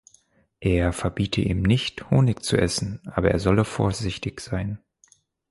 [0.61, 4.79] Er verbiete ihm nicht, Honig zu essen, aber er solle vorsichtig sein.